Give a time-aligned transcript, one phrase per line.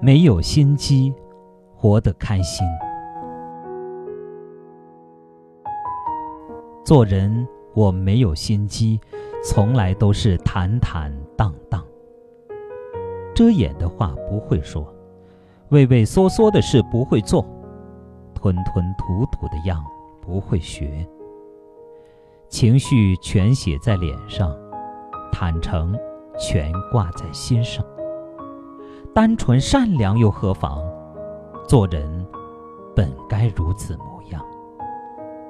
[0.00, 1.14] 没有心机，
[1.74, 2.66] 活得开心。
[6.84, 9.00] 做人我没有心机，
[9.42, 11.82] 从来都是坦坦荡荡。
[13.34, 14.86] 遮掩的话不会说，
[15.70, 17.44] 畏畏缩缩的事不会做，
[18.34, 19.82] 吞吞吐吐的样
[20.20, 21.08] 不会学。
[22.48, 24.54] 情绪全写在脸上，
[25.32, 25.98] 坦诚
[26.38, 27.84] 全挂在心上。
[29.14, 30.82] 单纯善良又何妨？
[31.68, 32.26] 做人
[32.96, 34.44] 本该如此模样。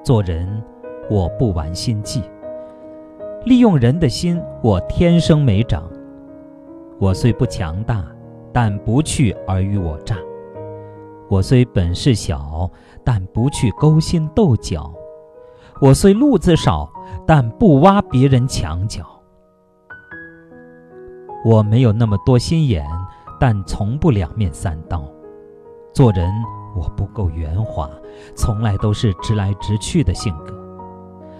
[0.03, 0.63] 做人
[1.09, 2.21] 我不玩心计，
[3.43, 5.83] 利用人的心我天生没长。
[6.99, 8.05] 我虽不强大，
[8.53, 10.15] 但不去尔虞我诈；
[11.27, 12.69] 我虽本事小，
[13.03, 14.93] 但不去勾心斗角；
[15.81, 16.87] 我虽路子少，
[17.25, 19.03] 但不挖别人墙角。
[21.43, 22.85] 我没有那么多心眼。
[23.39, 25.03] 但从不两面三刀，
[25.93, 26.31] 做人
[26.75, 27.89] 我不够圆滑，
[28.35, 30.53] 从来都是直来直去的性格。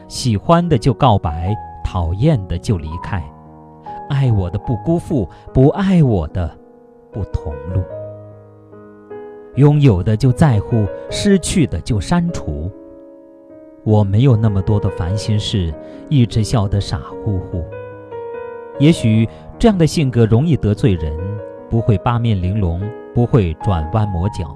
[0.08, 3.24] 喜欢的就告白，讨厌的就离开，
[4.10, 6.50] 爱我的不辜负，不爱我的
[7.12, 7.82] 不同路。
[9.56, 12.70] 拥有的就在乎，失去的就删除。
[13.84, 15.74] 我没有那么多的烦心事，
[16.10, 17.64] 一直笑得傻乎乎。
[18.80, 21.35] 也许这样的性格容易得罪人。
[21.70, 22.82] 不会八面玲珑，
[23.14, 24.56] 不会转弯抹角。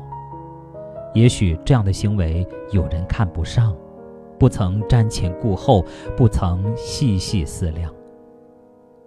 [1.13, 3.75] 也许这样的行为有人看不上，
[4.38, 5.83] 不曾瞻前顾后，
[6.16, 7.91] 不曾细细思量。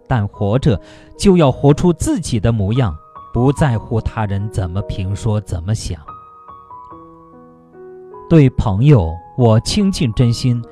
[0.09, 0.78] 但活着
[1.17, 2.94] 就要活出自己的模样，
[3.33, 5.98] 不在乎他人怎么评说、怎么想。
[8.28, 10.62] 对朋友，我倾尽真心，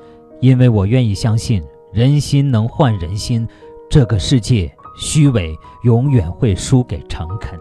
[0.41, 3.47] 因为我愿意相信人心能换人心，
[3.89, 4.71] 这个世界。
[4.95, 7.59] 虚伪永远会输给诚恳。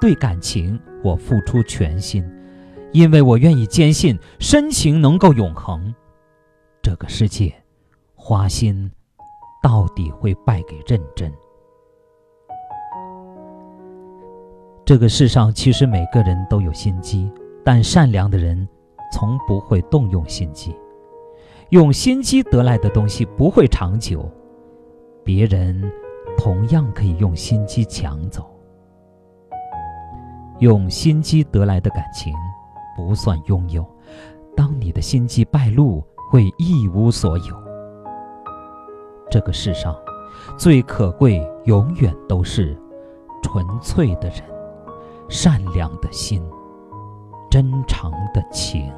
[0.00, 2.24] 对感情，我付出全心，
[2.92, 5.92] 因为我愿意坚信深情能够永恒。
[6.80, 7.52] 这个世界，
[8.14, 8.90] 花心
[9.62, 11.32] 到底会败给认真。
[14.84, 17.30] 这个世上其实每个人都有心机，
[17.64, 18.66] 但善良的人
[19.12, 20.74] 从不会动用心机。
[21.70, 24.30] 用心机得来的东西不会长久。
[25.28, 25.92] 别人
[26.38, 28.48] 同样可以用心机抢走，
[30.60, 32.32] 用心机得来的感情
[32.96, 33.84] 不算拥有。
[34.56, 37.54] 当你的心机败露，会一无所有。
[39.30, 39.94] 这个世上
[40.56, 42.74] 最可贵，永远都是
[43.42, 44.42] 纯粹的人、
[45.28, 46.42] 善良的心、
[47.50, 48.90] 真诚的情。